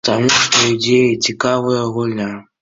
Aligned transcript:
Таму 0.07 0.29
што 0.43 0.61
ідзе 0.69 0.95
цікавая 1.27 1.83
гульня. 1.99 2.31